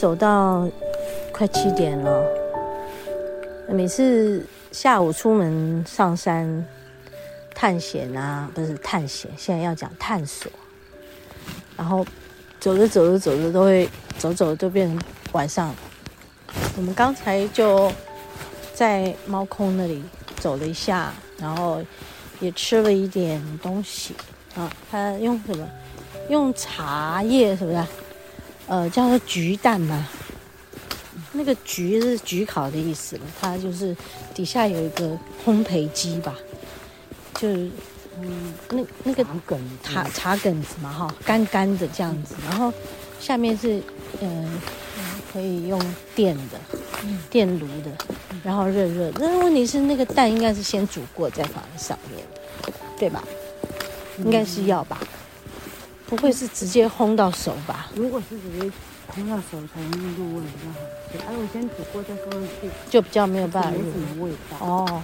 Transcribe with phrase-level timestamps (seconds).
[0.00, 0.66] 走到
[1.30, 2.24] 快七点了。
[3.68, 4.42] 每次
[4.72, 6.66] 下午出门上山
[7.54, 10.50] 探险啊，不是探险，现在要讲探索。
[11.76, 12.02] 然后
[12.58, 13.86] 走着走着走着，都会
[14.16, 14.98] 走走都变成
[15.32, 15.74] 晚上。
[16.78, 17.92] 我们刚才就
[18.72, 20.02] 在猫空那里
[20.38, 21.84] 走了一下，然后
[22.40, 24.14] 也吃了一点东西
[24.56, 24.72] 啊。
[24.90, 25.68] 他用什么？
[26.30, 27.84] 用茶叶是不是？
[28.70, 30.06] 呃，叫做焗蛋嘛。
[31.32, 33.96] 那个焗是焗烤的意思了，它就是
[34.32, 36.34] 底下有一个烘焙机吧，
[37.34, 37.68] 就是
[38.20, 39.26] 嗯，那那个
[39.82, 42.72] 茶茶梗子嘛哈，干干的这样子，然后
[43.18, 43.78] 下面是
[44.20, 44.60] 嗯
[44.98, 45.80] 嗯可以用
[46.14, 46.60] 电的，
[47.28, 47.90] 电炉的，
[48.44, 49.10] 然后热热。
[49.18, 52.24] 但是问题是那个蛋应该是先煮过再放在上面，
[52.96, 53.24] 对吧？
[54.18, 55.00] 应该是要吧，
[56.10, 57.88] 不会是直接烘到熟吧？
[57.94, 58.70] 如果是直接。
[59.10, 60.78] 烘到熟才能入味比较好
[61.10, 64.64] 吃，而我先煮过再放上去，就比较没有办法入没什么味道。
[64.64, 65.02] 哦，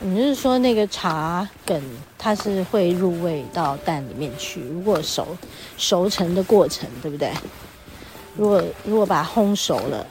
[0.00, 1.80] 你是说那个茶梗
[2.18, 4.60] 它是会入味到蛋里面去？
[4.62, 5.28] 如果熟
[5.78, 7.32] 熟成的过程，对不对？
[8.36, 10.04] 如果如果把它烘熟了，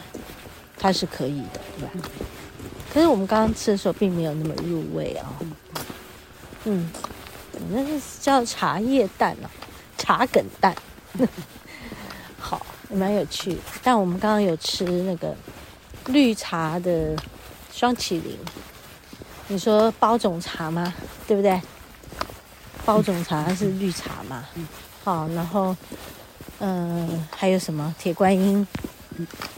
[0.79, 1.91] 它是可以的，对吧？
[1.95, 2.01] 嗯、
[2.93, 5.45] 可是我们刚刚吃的时候并没有那么入味啊、哦。
[6.63, 6.89] 嗯，
[7.69, 9.49] 那是叫茶叶蛋哦，
[9.97, 10.75] 茶梗蛋。
[12.39, 13.59] 好，蛮有趣的。
[13.83, 15.35] 但我们刚刚有吃那个
[16.07, 17.15] 绿茶的
[17.73, 18.37] 双麒麟，
[19.47, 20.93] 你说包种茶吗？
[21.27, 21.61] 对不对？
[22.85, 24.45] 包种茶是绿茶嘛？
[24.55, 24.67] 嗯。
[25.03, 25.75] 好，然后
[26.59, 27.93] 嗯、呃，还有什么？
[27.99, 28.67] 铁观音，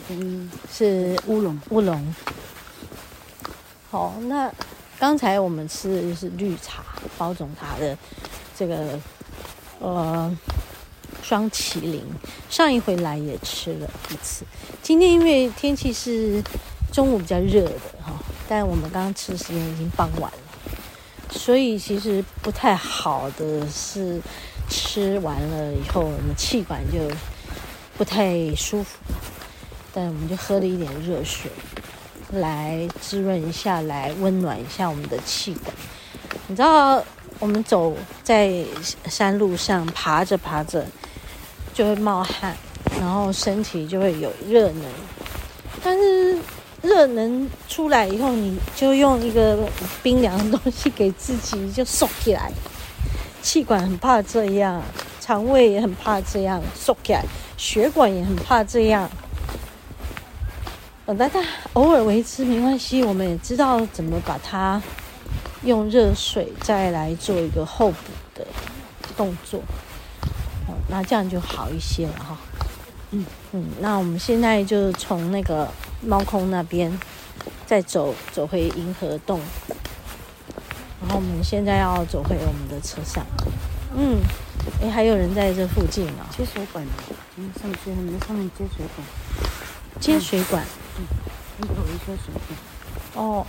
[0.10, 2.16] 嗯，是乌龙，乌龙。
[3.90, 4.52] 好，那
[5.00, 6.84] 刚才我们吃的就是绿茶
[7.18, 7.98] 包种茶的
[8.58, 9.00] 这个
[9.80, 10.38] 呃。
[11.24, 12.02] 双麒麟，
[12.50, 14.46] 上一回来也吃了一次。
[14.82, 16.42] 今天因为天气是
[16.94, 18.14] 中午比较热的哈，
[18.48, 20.40] 但我们刚刚吃的时间已经傍晚了，
[21.30, 24.22] 所以其实不太好的是
[24.70, 27.00] 吃完了以后，我们气管就
[27.98, 28.98] 不太舒服。
[29.94, 31.52] 但我们就喝了一点热水
[32.32, 35.74] 来滋润一下，来温暖一下我们的气管。
[36.48, 37.04] 你知道，
[37.40, 38.64] 我们走在
[39.06, 40.86] 山路上，爬着爬着。
[41.74, 42.58] 就会冒汗，
[43.00, 44.84] 然后身体就会有热能，
[45.84, 46.36] 但是
[46.82, 49.60] 热能出来以后，你就用一个
[50.02, 52.52] 冰凉的东西给自己就缩起来，
[53.44, 54.82] 气管很怕这样，
[55.22, 57.24] 肠胃也很怕这样缩起来，
[57.58, 59.08] 血管也很怕这样。
[61.16, 64.82] 但但偶尔为之没关系，我们也知道怎么把它
[65.64, 67.98] 用热水再来做一个后补
[68.36, 68.46] 的
[69.16, 69.62] 动作。
[70.90, 72.38] 那这样就好一些了哈，
[73.12, 75.68] 嗯嗯，那我们现在就从那个
[76.02, 76.98] 猫空那边
[77.66, 79.42] 再走走回银河洞，
[81.02, 83.26] 然后我们现在要走回我们的车上，
[83.98, 84.22] 嗯，
[84.82, 86.86] 哎，还有人在这附近啊，接水管，
[87.36, 87.94] 嗯，上去
[88.26, 89.06] 上面接水管，
[90.00, 90.87] 接水管，嗯，
[91.60, 92.34] 门口一些水
[93.14, 93.46] 管，哦，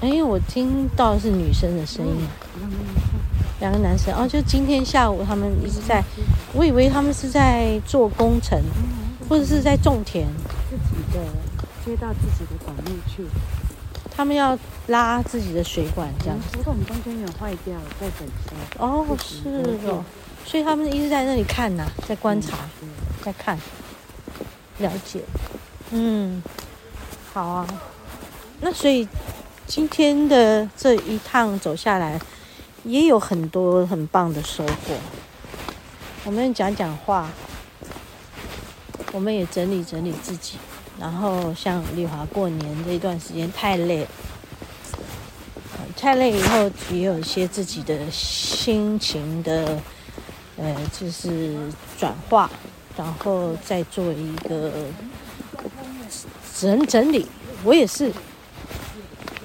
[0.00, 2.28] 哎，我听到是女生的声音。
[3.60, 4.14] 两个男生。
[4.14, 6.00] 哦，就今天下午他们一直在，
[6.52, 8.56] 我以为他们是在做工程，
[9.28, 10.26] 或者是在种田，
[10.70, 11.20] 自己的
[11.84, 13.26] 接到自己的管路去，
[14.16, 14.56] 他们要
[14.86, 16.38] 拉自己的水管这样。
[16.38, 16.56] 子。
[16.56, 18.54] 不过我们中间有坏掉，在整修。
[18.78, 19.48] 哦，是
[19.88, 20.04] 哦，
[20.44, 22.58] 所以他们一直在那里看呐、啊，在观察，
[23.24, 23.58] 在看，
[24.78, 25.20] 了解。
[25.90, 26.42] 嗯，
[27.32, 27.66] 好啊。
[28.60, 29.06] 那所以
[29.66, 32.20] 今天的这一趟走下来。
[32.84, 34.94] 也有很多很棒的收获。
[36.24, 37.28] 我们讲讲话，
[39.12, 40.56] 我们也整理整理自己。
[40.98, 44.08] 然后像丽华过年这一段时间太累了，
[45.96, 49.78] 太累以后也有一些自己的心情的，
[50.56, 51.56] 呃，就是
[51.98, 52.48] 转化，
[52.98, 54.70] 然后再做一个
[56.54, 57.24] 整整理。
[57.64, 58.12] 我也是。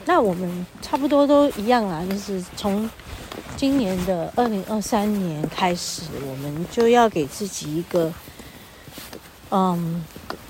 [0.06, 2.90] 那我们差不多都一样啦，就是从。
[3.56, 8.12] 今年的二零二三年开始，我们就要给自己一个
[9.52, 10.04] 嗯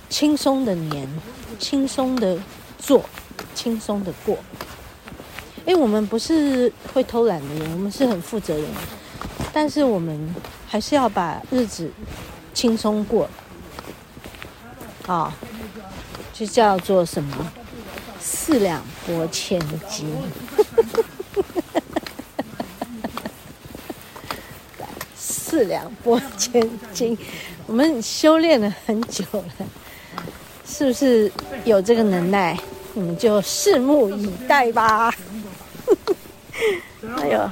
[0.09, 1.07] 轻松的年，
[1.59, 2.39] 轻松的
[2.79, 3.03] 做，
[3.53, 4.37] 轻松的过。
[5.65, 8.65] 哎，我们不是会偷懒的人，我们是很负责任，
[9.51, 10.33] 但是我们
[10.65, 11.91] 还是要把日子
[12.53, 13.29] 轻松过
[15.07, 15.33] 啊，
[16.31, 17.51] 就叫做什么
[18.19, 19.59] 四两拨千
[19.89, 20.07] 斤。
[25.15, 27.17] 四两拨千斤，
[27.67, 29.67] 我们修炼了很久了，
[30.65, 31.31] 是不是
[31.63, 32.57] 有这个能耐？
[32.95, 35.13] 我们就拭目以待吧。
[37.17, 37.49] 哎呦！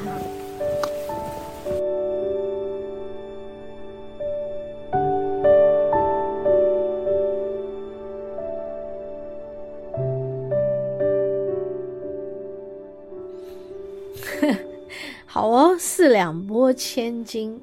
[16.11, 17.61] 两拨千斤，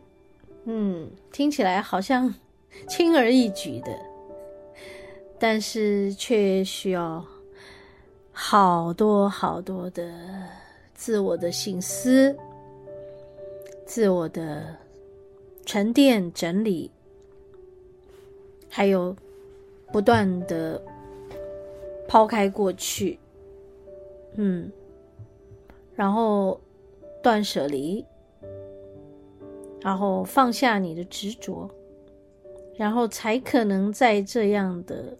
[0.64, 2.34] 嗯，听起来好像
[2.88, 3.98] 轻而易举的，
[5.38, 7.24] 但是却需要
[8.32, 10.12] 好多好多的
[10.94, 12.36] 自我的省思、
[13.86, 14.76] 自我的
[15.64, 16.90] 沉淀整理，
[18.68, 19.14] 还有
[19.92, 20.82] 不断的
[22.08, 23.18] 抛开过去，
[24.34, 24.72] 嗯，
[25.94, 26.60] 然后。
[27.20, 28.02] 断舍离，
[29.80, 31.70] 然后放下你的执着，
[32.76, 35.16] 然后才可能在这样的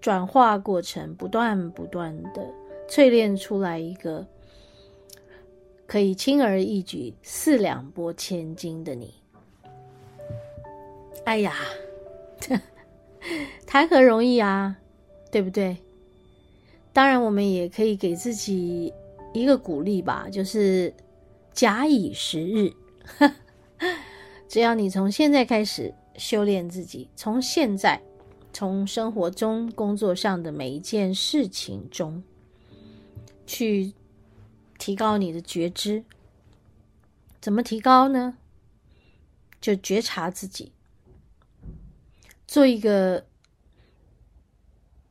[0.00, 2.52] 转化过程，不断不断的
[2.88, 4.26] 淬炼出来一个
[5.86, 9.14] 可以轻而易举四两拨千斤的你。
[11.24, 11.54] 哎呀，
[13.66, 14.76] 谈何容易啊，
[15.30, 15.76] 对不对？
[16.92, 18.92] 当然，我们也可以给自己。
[19.34, 20.94] 一个鼓励吧，就是
[21.52, 22.72] 假以时日，
[24.48, 28.02] 只要你从现在开始修炼自己，从现在，
[28.52, 32.22] 从生活中、工作上的每一件事情中，
[33.46, 33.92] 去
[34.78, 36.04] 提高你的觉知。
[37.40, 38.38] 怎么提高呢？
[39.60, 40.72] 就觉察自己，
[42.46, 43.26] 做一个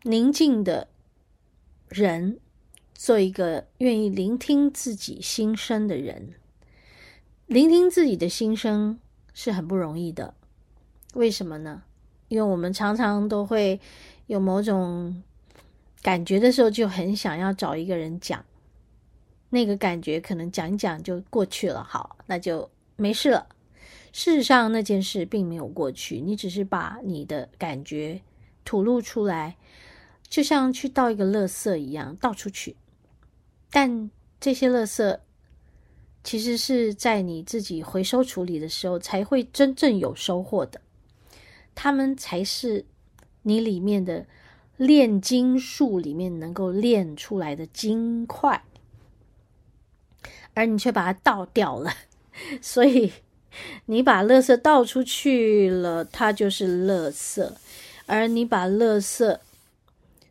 [0.04, 0.88] 宁静的
[1.90, 2.40] 人。
[2.98, 6.34] 做一个愿意聆听自己心声的人，
[7.48, 9.00] 聆听自己的心声
[9.34, 10.34] 是很不容易的。
[11.14, 11.84] 为什么呢？
[12.28, 13.80] 因为我们常常都会
[14.26, 15.22] 有某种
[16.02, 18.44] 感觉的时候，就很想要找一个人讲。
[19.52, 23.48] 那个感觉可能讲讲就过去了，好，那就没事了。
[24.12, 28.22] 事实上，那件事并没有过去，你只是把你的感觉
[28.66, 29.56] 吐露出来，
[30.28, 32.76] 就像去倒一个垃圾一样，倒出去。
[33.70, 34.10] 但
[34.40, 35.20] 这些垃圾，
[36.26, 40.82] 其实是在你自己回收处理的时候，才会真正有收获的。
[41.76, 42.84] 它们才是
[43.44, 44.26] 你里面的
[44.76, 48.64] 炼金术里面能够炼出来的金块，
[50.56, 51.94] 而你却把它倒掉了。
[52.60, 53.14] 所以
[53.86, 57.54] 你把垃圾倒出去了，它就是垃圾；
[58.08, 59.38] 而你把垃圾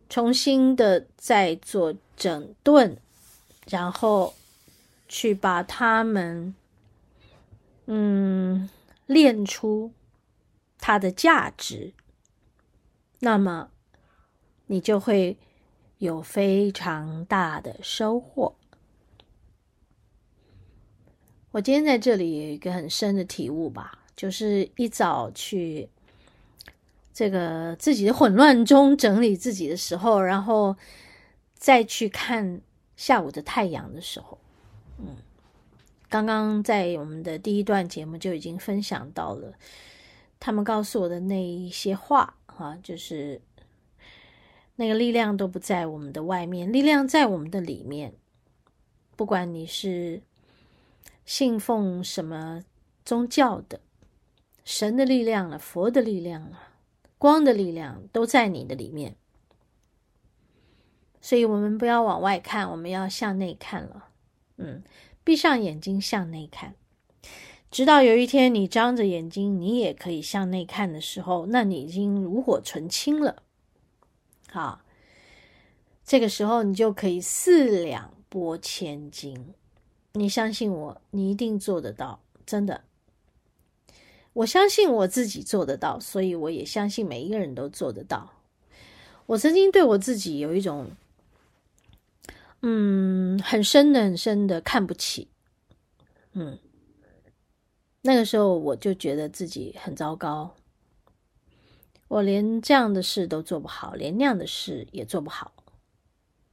[0.08, 2.96] 重新的再做整顿。
[3.68, 4.34] 然后
[5.16, 6.56] 去把它们，
[7.86, 8.68] 嗯，
[9.06, 9.92] 练出
[10.76, 11.92] 它的价值，
[13.20, 13.70] 那么
[14.66, 15.38] 你就会
[15.98, 18.56] 有非常大的收获。
[21.52, 25.88] 我今天在这里有一个很深的体悟吧，就是一早去
[27.12, 30.76] 这个自己的混乱中整理自己的时候，然后
[31.54, 32.60] 再去看。
[32.96, 34.38] 下午的太阳的时候，
[34.98, 35.16] 嗯，
[36.08, 39.54] 刚刚在我们的第一段节目就已经分享到了，
[40.38, 43.40] 他们告诉我的那一些话啊，就是
[44.76, 48.14] 那个力量都不在我们的外面，力量在我们的里面。
[49.16, 50.22] 不管你是
[51.24, 52.64] 信奉什么
[53.04, 53.80] 宗教的，
[54.64, 56.58] 神的力量了，佛的力量了，
[57.16, 59.16] 光的力量都在你的里面。
[61.20, 64.08] 所以，我们不要往外看，我们要向内看了。
[64.56, 64.82] 嗯，
[65.24, 66.74] 闭上眼睛向内看，
[67.70, 73.42] 直到有一天你张着眼睛，你也可以向内看的时候，那你已经炉火纯青了。
[74.48, 74.82] 好，
[76.04, 79.54] 这个时候你就可以四两拨千斤。
[80.12, 82.84] 你相信我，你一定做得到，真的。
[84.34, 88.32] 我相信我自己做得到，所以我也相信每一个人都做得到。
[89.26, 90.92] 我曾经对我自己有一种。
[92.66, 95.28] 嗯，很深的、很深的看不起。
[96.32, 96.58] 嗯，
[98.00, 100.56] 那个时候我就觉得自己很糟糕，
[102.08, 105.52] 我连这样的事都做不好，连那样的事也做不好，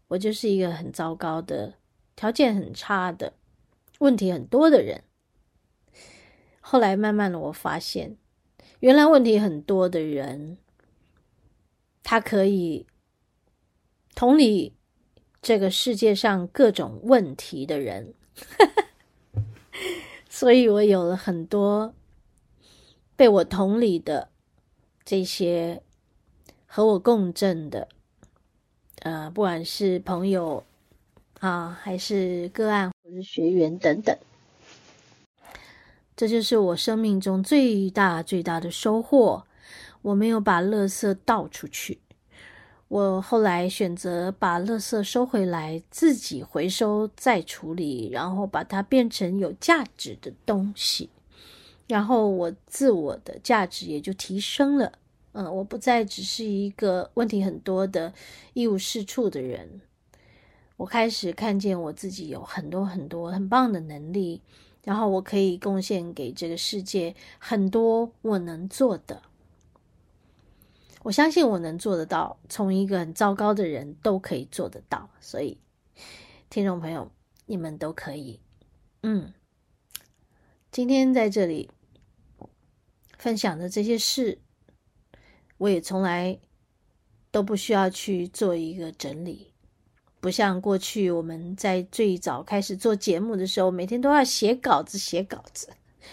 [0.09, 1.75] 我就是一个很糟糕的、
[2.17, 3.31] 条件很差的、
[3.99, 5.05] 问题很多的人。
[6.59, 8.17] 后来慢慢的，我发现，
[8.81, 10.57] 原来问题很多的人，
[12.03, 12.85] 他可以
[14.13, 14.75] 同理。
[15.41, 18.13] 这个世界上各种问题的人，
[20.29, 21.95] 所以我有了很多
[23.15, 24.29] 被我同理的
[25.03, 25.81] 这些
[26.67, 27.87] 和我共振的，
[28.99, 30.63] 呃，不管是朋友
[31.39, 34.15] 啊，还是个案，或是学员等等，
[36.15, 39.47] 这就是我生命中最大最大的收获。
[40.03, 41.99] 我没有把垃圾倒出去。
[42.91, 51.09] 我后来选择把垃圾收回来，自己回收再处理，然后把它变成有价值的东西，
[51.87, 54.91] 然后我自我的价值也就提升了。
[55.31, 58.13] 嗯，我不再只是一个问题很多的
[58.51, 59.79] 一无是处的人，
[60.75, 64.41] 我开始看见我自己有很多很多很棒的能力，
[64.83, 69.21] 然后我可以贡献给这个世界很多我能做的。
[71.03, 75.57] 我相信我能做得到，从一个很糟糕的人都可以做得到，所以
[76.47, 77.11] 听众朋友，
[77.47, 78.39] 你们都可以。
[79.01, 79.33] 嗯，
[80.71, 81.71] 今天在这里
[83.17, 84.37] 分享的这些事，
[85.57, 86.39] 我也从来
[87.31, 89.51] 都不需要去做一个整理，
[90.19, 95.69] 不像过去我们在最早开始做节目的时候，每天都要写稿子、写稿子，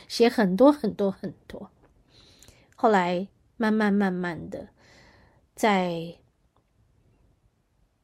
[0.09, 1.71] 写很多很多很多。
[2.75, 3.29] 后来
[3.59, 4.69] 慢慢慢慢的。
[5.59, 6.15] 在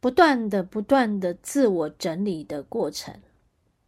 [0.01, 3.15] 不断的、不断的自我整理的过程，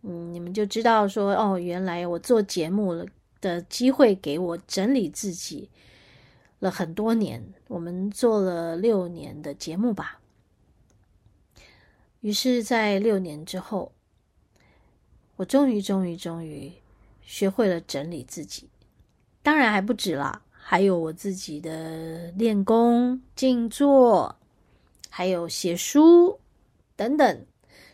[0.03, 3.05] 嗯，你们就知道说，哦，原来我做节目了
[3.41, 5.69] 的机会给我整理自己
[6.61, 7.43] 了很多年。
[7.67, 10.21] 我们做了六年的节目吧，
[12.21, 13.91] 于是，在六年之后，
[15.35, 16.73] 我终于、终于、终于
[17.21, 18.71] 学会了整理自己。
[19.43, 20.46] 当然还不止啦。
[20.69, 24.37] 还有我自己的练功、静坐，
[25.09, 26.41] 还有写书
[26.97, 27.47] 等等，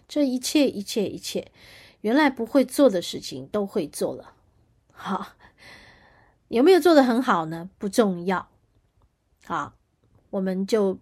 [0.08, 1.52] 这一切、一切、一切，
[2.00, 4.32] 原来不会做的事情都会做了。
[4.90, 5.34] 好，
[6.48, 7.68] 有没有做得很好呢？
[7.76, 8.48] 不重要。
[9.44, 9.74] 好，
[10.30, 10.98] 我们就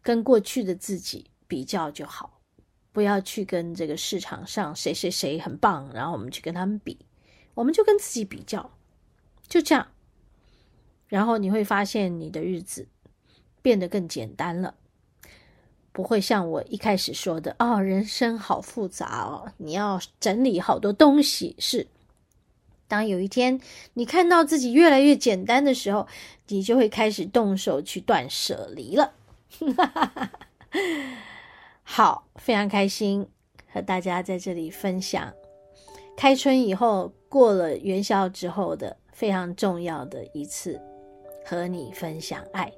[0.00, 2.40] 跟过去的自己比较就好，
[2.92, 6.96] 不要去跟这个市场上谁谁谁很棒，然后我们去跟他们比，
[7.54, 8.70] 我们就跟自己比较，
[9.48, 9.88] 就这样。
[11.08, 12.86] 然后你会发现你的日子
[13.62, 14.74] 变得更简单了，
[15.90, 21.56] 不会像我一开始说的哦，人生好复杂哦，你要整理好多东西。
[21.58, 21.86] 是，
[22.86, 23.60] 当有一天
[23.94, 26.06] 你看到自己越来越简单的时候，
[26.48, 29.14] 你就会开始动手去断舍离了。
[31.82, 33.26] 好，非常开心
[33.72, 35.32] 和大家在这里分享
[36.16, 40.78] 开春以后过了元宵之后的非常重要的一次。
[41.48, 42.70] 和你分享爱，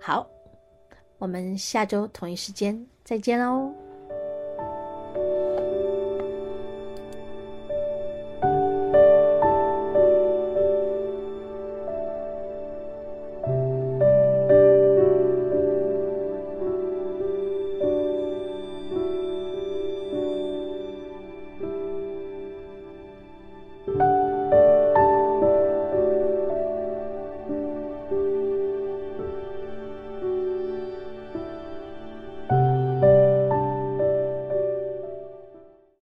[0.00, 0.26] 好，
[1.18, 3.85] 我们下周同一时间再见喽。